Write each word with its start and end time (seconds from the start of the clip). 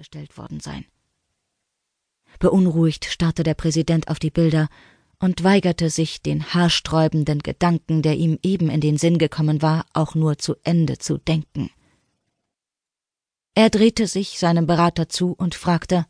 ausgestellt 0.00 0.38
worden 0.38 0.60
sein. 0.60 0.86
Beunruhigt 2.38 3.04
starrte 3.04 3.42
der 3.42 3.54
Präsident 3.54 4.08
auf 4.08 4.18
die 4.18 4.30
Bilder 4.30 4.68
und 5.18 5.44
weigerte 5.44 5.90
sich, 5.90 6.22
den 6.22 6.54
haarsträubenden 6.54 7.40
Gedanken, 7.40 8.00
der 8.00 8.16
ihm 8.16 8.38
eben 8.42 8.70
in 8.70 8.80
den 8.80 8.96
Sinn 8.96 9.18
gekommen 9.18 9.60
war, 9.60 9.84
auch 9.92 10.14
nur 10.14 10.38
zu 10.38 10.54
Ende 10.64 10.96
zu 10.96 11.18
denken. 11.18 11.70
Er 13.54 13.68
drehte 13.68 14.06
sich 14.06 14.38
seinem 14.38 14.66
Berater 14.66 15.10
zu 15.10 15.32
und 15.32 15.54
fragte 15.54 16.06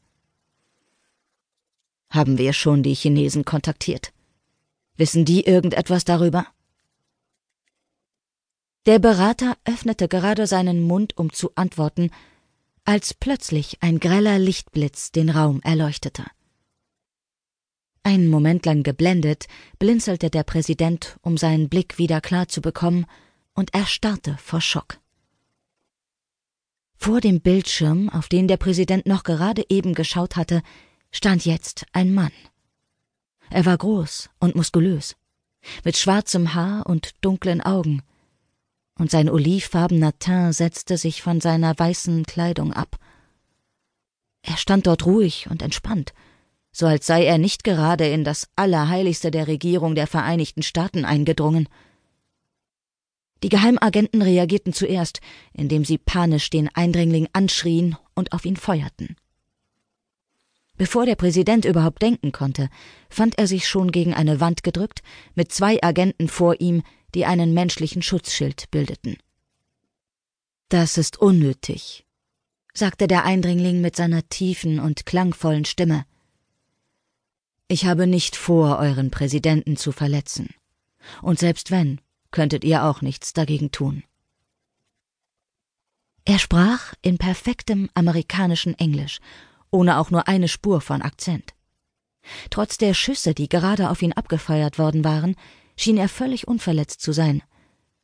Haben 2.11 2.39
wir 2.39 2.53
schon 2.53 2.85
die 2.85 2.95
Chinesen 2.95 3.45
kontaktiert? 3.45 4.13
Wissen 4.97 5.25
die 5.25 5.45
irgendetwas 5.45 6.05
darüber? 6.05 6.47
Der 8.87 9.01
Berater 9.01 9.57
öffnete 9.65 10.07
gerade 10.07 10.47
seinen 10.47 10.83
Mund, 10.83 11.19
um 11.19 11.33
zu 11.33 11.51
antworten, 11.57 12.11
als 12.91 13.15
plötzlich 13.15 13.81
ein 13.83 14.01
greller 14.01 14.41
Lichtblitz 14.41 15.13
den 15.13 15.31
Raum 15.31 15.61
erleuchtete. 15.63 16.25
Einen 18.03 18.27
Moment 18.27 18.67
lang 18.67 18.83
geblendet, 18.83 19.47
blinzelte 19.79 20.29
der 20.29 20.43
Präsident, 20.43 21.17
um 21.23 21.37
seinen 21.37 21.69
Blick 21.69 21.99
wieder 21.99 22.21
klar 22.21 22.49
zu 22.49 22.61
bekommen, 22.61 23.07
und 23.55 23.75
erstarrte 23.75 24.37
vor 24.39 24.61
Schock. 24.61 24.99
Vor 26.97 27.21
dem 27.21 27.41
Bildschirm, 27.41 28.09
auf 28.09 28.29
den 28.29 28.49
der 28.49 28.57
Präsident 28.57 29.07
noch 29.07 29.23
gerade 29.23 29.65
eben 29.69 29.95
geschaut 29.95 30.35
hatte, 30.35 30.61
stand 31.13 31.45
jetzt 31.45 31.87
ein 31.93 32.13
Mann. 32.13 32.33
Er 33.51 33.67
war 33.67 33.79
groß 33.79 34.31
und 34.41 34.57
muskulös, 34.57 35.15
mit 35.85 35.97
schwarzem 35.97 36.55
Haar 36.55 36.87
und 36.87 37.13
dunklen 37.21 37.61
Augen, 37.61 38.03
und 39.01 39.11
sein 39.11 39.31
olivfarbener 39.31 40.19
Teint 40.19 40.55
setzte 40.55 40.99
sich 40.99 41.23
von 41.23 41.41
seiner 41.41 41.77
weißen 41.77 42.27
Kleidung 42.27 42.75
ab. 42.75 42.97
Er 44.43 44.59
stand 44.59 44.87
dort 44.87 45.07
ruhig 45.07 45.49
und 45.51 45.63
entspannt, 45.63 46.13
so 46.71 46.87
als 46.87 47.07
sei 47.07 47.25
er 47.25 47.39
nicht 47.39 47.65
gerade 47.65 48.07
in 48.07 48.25
das 48.25 48.49
Allerheiligste 48.57 49.31
der 49.31 49.47
Regierung 49.47 49.95
der 49.95 50.07
Vereinigten 50.07 50.63
Staaten 50.63 51.07
eingedrungen. 51.07 51.67
Die 53.43 53.49
Geheimagenten 53.49 54.21
reagierten 54.21 54.75
zuerst, 54.75 55.21
indem 55.55 55.87
sie 55.87 55.97
panisch 55.97 56.51
den 56.51 56.69
Eindringling 56.69 57.27
anschrien 57.33 57.97
und 58.15 58.33
auf 58.33 58.45
ihn 58.45 58.57
feuerten. 58.57 59.17
Bevor 60.81 61.05
der 61.05 61.15
Präsident 61.15 61.67
überhaupt 61.67 62.01
denken 62.01 62.33
konnte, 62.33 62.71
fand 63.11 63.39
er 63.39 63.47
sich 63.47 63.69
schon 63.69 63.93
gegen 63.93 64.15
eine 64.15 64.41
Wand 64.41 64.63
gedrückt, 64.63 65.03
mit 65.35 65.53
zwei 65.53 65.79
Agenten 65.83 66.27
vor 66.27 66.59
ihm, 66.59 66.83
die 67.15 67.27
einen 67.27 67.53
menschlichen 67.53 68.01
Schutzschild 68.01 68.71
bildeten. 68.71 69.19
Das 70.71 70.97
ist 70.97 71.19
unnötig, 71.19 72.07
sagte 72.73 73.09
der 73.09 73.27
Eindringling 73.27 73.83
mit 73.83 73.95
seiner 73.95 74.27
tiefen 74.31 74.81
und 74.81 75.05
klangvollen 75.05 75.67
Stimme. 75.67 76.07
Ich 77.69 77.85
habe 77.85 78.07
nicht 78.07 78.35
vor, 78.35 78.79
euren 78.79 79.11
Präsidenten 79.11 79.77
zu 79.77 79.93
verletzen. 79.93 80.49
Und 81.21 81.39
selbst 81.39 81.71
wenn, 81.71 82.01
könntet 82.31 82.65
ihr 82.65 82.85
auch 82.85 83.03
nichts 83.03 83.35
dagegen 83.35 83.71
tun. 83.71 84.03
Er 86.25 86.39
sprach 86.39 86.95
in 87.03 87.19
perfektem 87.19 87.91
amerikanischen 87.93 88.79
Englisch, 88.79 89.21
ohne 89.71 89.99
auch 89.99 90.11
nur 90.11 90.29
eine 90.29 90.49
Spur 90.49 90.81
von 90.81 91.03
Akzent. 91.03 91.55
Trotz 92.51 92.79
der 92.79 92.95
Schüsse, 92.95 93.35
die 93.35 93.49
gerade 93.49 93.91
auf 93.91 94.03
ihn 94.03 94.13
abgefeuert 94.13 94.79
worden 94.79 95.05
waren, 95.05 95.37
schien 95.77 95.97
er 95.97 96.09
völlig 96.09 96.47
unverletzt 96.47 97.01
zu 97.01 97.13
sein, 97.13 97.43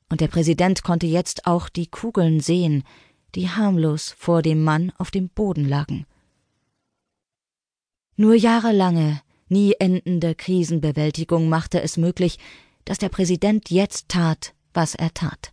und 0.08 0.20
der 0.20 0.28
Präsident 0.28 0.82
konnte 0.82 1.06
jetzt 1.06 1.46
auch 1.46 1.68
die 1.68 1.88
Kugeln 1.88 2.40
sehen, 2.40 2.84
die 3.34 3.50
harmlos 3.50 4.14
vor 4.16 4.40
dem 4.42 4.62
Mann 4.62 4.92
auf 4.98 5.10
dem 5.10 5.28
Boden 5.28 5.68
lagen. 5.68 6.06
Nur 8.16 8.34
jahrelange, 8.34 9.20
nie 9.48 9.74
endende 9.78 10.34
Krisenbewältigung 10.34 11.48
machte 11.48 11.82
es 11.82 11.96
möglich, 11.96 12.38
dass 12.84 12.98
der 12.98 13.10
Präsident 13.10 13.70
jetzt 13.70 14.08
tat, 14.08 14.54
was 14.72 14.94
er 14.94 15.12
tat. 15.12 15.52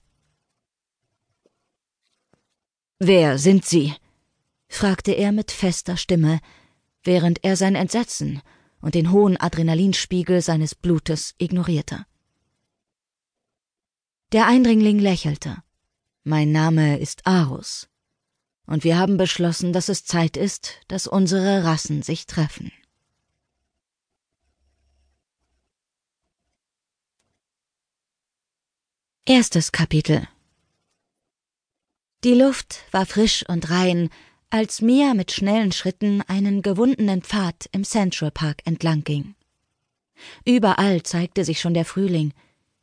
Wer 2.99 3.37
sind 3.37 3.65
Sie? 3.65 3.93
Fragte 4.73 5.11
er 5.11 5.31
mit 5.31 5.51
fester 5.51 5.97
Stimme, 5.97 6.39
während 7.03 7.43
er 7.43 7.55
sein 7.55 7.75
Entsetzen 7.75 8.41
und 8.81 8.95
den 8.95 9.11
hohen 9.11 9.37
Adrenalinspiegel 9.37 10.41
seines 10.41 10.75
Blutes 10.75 11.35
ignorierte. 11.37 12.05
Der 14.31 14.47
Eindringling 14.47 14.99
lächelte. 14.99 15.63
Mein 16.23 16.51
Name 16.51 16.99
ist 16.99 17.27
Arus. 17.27 17.87
Und 18.65 18.83
wir 18.83 18.97
haben 18.97 19.17
beschlossen, 19.17 19.73
dass 19.73 19.89
es 19.89 20.05
Zeit 20.05 20.37
ist, 20.37 20.79
dass 20.87 21.05
unsere 21.05 21.63
Rassen 21.63 22.01
sich 22.01 22.25
treffen. 22.25 22.71
Erstes 29.25 29.71
Kapitel 29.71 30.27
Die 32.23 32.33
Luft 32.33 32.85
war 32.91 33.05
frisch 33.05 33.47
und 33.47 33.69
rein, 33.69 34.09
als 34.53 34.83
Mia 34.83 35.15
mit 35.15 35.31
schnellen 35.31 35.71
Schritten 35.71 36.21
einen 36.27 36.61
gewundenen 36.61 37.23
Pfad 37.23 37.67
im 37.71 37.83
Central 37.83 38.29
Park 38.29 38.61
entlang 38.65 39.03
ging. 39.03 39.33
Überall 40.45 41.01
zeigte 41.01 41.43
sich 41.43 41.59
schon 41.59 41.73
der 41.73 41.85
Frühling, 41.85 42.35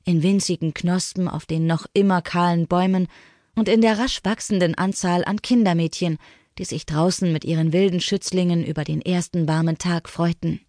in 0.04 0.25
winzigen 0.25 0.75
Knospen 0.75 1.28
auf 1.28 1.47
den 1.47 1.69
noch 1.69 1.86
immer 1.92 2.22
kahlen 2.22 2.66
Bäumen 2.66 3.06
und 3.54 3.69
in 3.69 3.82
der 3.82 4.00
rasch 4.00 4.19
wachsenden 4.25 4.75
Anzahl 4.75 5.25
an 5.25 5.42
Kindermädchen, 5.42 6.19
die 6.59 6.64
sich 6.64 6.86
draußen 6.86 7.32
mit 7.32 7.44
ihren 7.44 7.72
wilden 7.72 8.00
Schützlingen 8.00 8.64
über 8.64 8.82
den 8.82 9.00
ersten 9.00 9.47
warmen 9.47 9.78
Tag 9.78 10.09
freuten. 10.09 10.62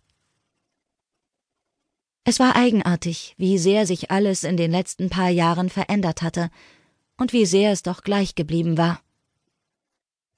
Es 2.25 2.39
war 2.39 2.55
eigenartig, 2.55 3.33
wie 3.39 3.57
sehr 3.57 3.87
sich 3.87 4.11
alles 4.11 4.43
in 4.43 4.55
den 4.55 4.69
letzten 4.69 5.09
paar 5.09 5.29
Jahren 5.29 5.69
verändert 5.69 6.21
hatte 6.21 6.51
und 7.17 7.33
wie 7.33 7.47
sehr 7.47 7.71
es 7.71 7.81
doch 7.81 8.03
gleich 8.03 8.35
geblieben 8.35 8.77
war. 8.77 9.01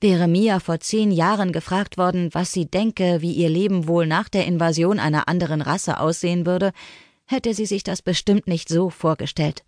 Wäre 0.03 0.27
Mia 0.27 0.59
vor 0.59 0.81
zehn 0.81 1.11
Jahren 1.11 1.53
gefragt 1.53 1.97
worden, 1.97 2.27
was 2.33 2.51
sie 2.51 2.65
denke, 2.65 3.21
wie 3.21 3.31
ihr 3.31 3.47
Leben 3.47 3.87
wohl 3.87 4.05
nach 4.05 4.27
der 4.27 4.45
Invasion 4.45 4.99
einer 4.99 5.29
anderen 5.29 5.61
Rasse 5.61 5.97
aussehen 5.97 6.45
würde, 6.45 6.73
hätte 7.23 7.53
sie 7.53 7.65
sich 7.65 7.83
das 7.83 8.01
bestimmt 8.01 8.45
nicht 8.45 8.67
so 8.67 8.89
vorgestellt. 8.89 9.63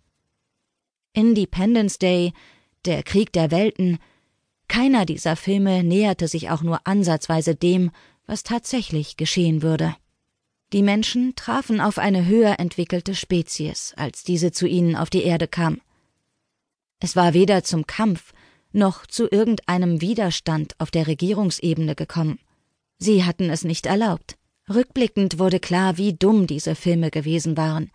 Independence 1.14 1.98
Day, 1.98 2.34
der 2.84 3.02
Krieg 3.02 3.32
der 3.32 3.50
Welten, 3.50 3.96
keiner 4.68 5.06
dieser 5.06 5.36
Filme 5.36 5.82
näherte 5.82 6.28
sich 6.28 6.50
auch 6.50 6.60
nur 6.60 6.86
ansatzweise 6.86 7.54
dem, 7.54 7.90
was 8.26 8.42
tatsächlich 8.42 9.16
geschehen 9.16 9.62
würde. 9.62 9.96
Die 10.74 10.82
Menschen 10.82 11.34
trafen 11.34 11.80
auf 11.80 11.96
eine 11.96 12.26
höher 12.26 12.60
entwickelte 12.60 13.14
Spezies, 13.14 13.94
als 13.96 14.22
diese 14.22 14.52
zu 14.52 14.66
ihnen 14.66 14.96
auf 14.96 15.08
die 15.08 15.22
Erde 15.22 15.48
kam. 15.48 15.80
Es 17.00 17.16
war 17.16 17.32
weder 17.32 17.64
zum 17.64 17.86
Kampf 17.86 18.34
noch 18.72 19.06
zu 19.06 19.28
irgendeinem 19.30 20.00
Widerstand 20.00 20.74
auf 20.78 20.90
der 20.90 21.06
Regierungsebene 21.06 21.94
gekommen. 21.94 22.38
Sie 22.98 23.24
hatten 23.24 23.50
es 23.50 23.64
nicht 23.64 23.86
erlaubt. 23.86 24.36
Rückblickend 24.68 25.38
wurde 25.38 25.60
klar, 25.60 25.96
wie 25.96 26.12
dumm 26.14 26.46
diese 26.46 26.74
Filme 26.74 27.10
gewesen 27.10 27.56
waren. 27.56 27.90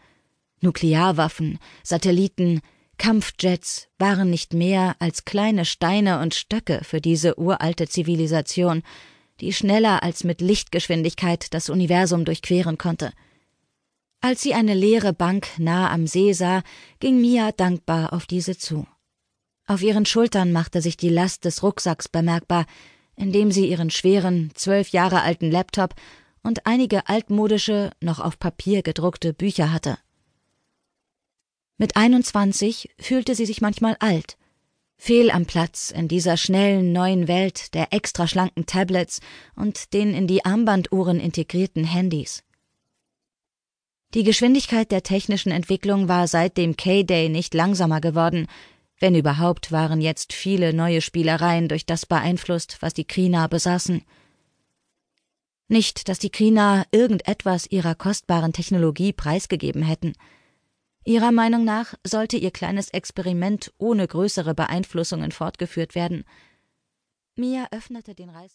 Nuklearwaffen, 0.61 1.59
Satelliten, 1.83 2.61
Kampfjets 2.97 3.87
waren 3.97 4.29
nicht 4.29 4.53
mehr 4.53 4.95
als 4.99 5.25
kleine 5.25 5.65
Steine 5.65 6.19
und 6.19 6.35
Stöcke 6.35 6.81
für 6.83 7.01
diese 7.01 7.39
uralte 7.39 7.87
Zivilisation, 7.87 8.83
die 9.39 9.53
schneller 9.53 10.03
als 10.03 10.23
mit 10.23 10.39
Lichtgeschwindigkeit 10.39 11.53
das 11.53 11.69
Universum 11.69 12.25
durchqueren 12.25 12.77
konnte. 12.77 13.11
Als 14.21 14.43
sie 14.43 14.53
eine 14.53 14.75
leere 14.75 15.13
Bank 15.13 15.47
nah 15.57 15.91
am 15.91 16.05
See 16.05 16.31
sah, 16.33 16.61
ging 16.99 17.19
Mia 17.19 17.51
dankbar 17.51 18.13
auf 18.13 18.27
diese 18.27 18.55
zu. 18.55 18.85
Auf 19.67 19.81
ihren 19.81 20.05
Schultern 20.05 20.51
machte 20.51 20.81
sich 20.81 20.97
die 20.97 21.09
Last 21.09 21.45
des 21.45 21.63
Rucksacks 21.63 22.09
bemerkbar, 22.09 22.66
indem 23.16 23.51
sie 23.51 23.67
ihren 23.67 23.89
schweren, 23.89 24.51
zwölf 24.55 24.90
Jahre 24.90 25.22
alten 25.22 25.52
Laptop 25.52 25.96
und 26.43 26.66
einige 26.66 27.08
altmodische, 27.08 27.91
noch 28.02 28.19
auf 28.19 28.40
Papier 28.40 28.81
gedruckte 28.81 29.34
Bücher 29.34 29.72
hatte. 29.72 29.97
Mit 31.78 31.96
21 31.96 32.90
fühlte 32.99 33.35
sie 33.35 33.46
sich 33.46 33.61
manchmal 33.61 33.96
alt, 33.99 34.37
fehl 34.97 35.31
am 35.31 35.46
Platz 35.47 35.90
in 35.90 36.08
dieser 36.08 36.37
schnellen 36.37 36.93
neuen 36.93 37.28
Welt 37.28 37.73
der 37.73 37.91
extra 37.91 38.28
schlanken 38.28 38.67
Tablets 38.67 39.19
und 39.55 39.93
den 39.93 40.13
in 40.13 40.28
die 40.28 40.46
Armbanduhren 40.46 41.19
integrierten 41.19 41.84
Handys. 41.84 42.43
Die 44.13 44.23
Geschwindigkeit 44.23 44.91
der 44.91 45.03
technischen 45.03 45.52
Entwicklung 45.52 46.08
war 46.08 46.28
seit 46.28 46.58
dem 46.58 46.78
K-Day 46.78 47.29
nicht 47.29 47.53
langsamer 47.53 48.02
geworden, 48.02 48.47
wenn 49.01 49.15
überhaupt 49.15 49.71
waren 49.71 49.99
jetzt 49.99 50.31
viele 50.31 50.73
neue 50.73 51.01
Spielereien 51.01 51.67
durch 51.67 51.85
das 51.85 52.05
beeinflusst, 52.05 52.77
was 52.81 52.93
die 52.93 53.05
Krina 53.05 53.47
besaßen– 53.47 54.03
nicht, 55.71 56.09
dass 56.09 56.19
die 56.19 56.29
Krina 56.29 56.83
irgendetwas 56.91 57.65
ihrer 57.65 57.95
kostbaren 57.95 58.51
Technologie 58.51 59.13
preisgegeben 59.13 59.83
hätten. 59.83 60.15
Ihrer 61.05 61.31
Meinung 61.31 61.63
nach 61.63 61.93
sollte 62.05 62.35
ihr 62.35 62.51
kleines 62.51 62.89
Experiment 62.89 63.71
ohne 63.77 64.05
größere 64.05 64.53
Beeinflussungen 64.53 65.31
fortgeführt 65.31 65.95
werden. 65.95 66.25
Mia 67.37 67.69
öffnete 67.71 68.13
den 68.15 68.29
Reis 68.29 68.49